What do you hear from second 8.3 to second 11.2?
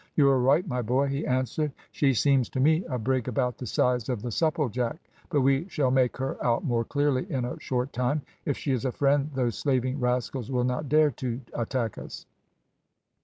if she is a friend those slaving rascals will not dare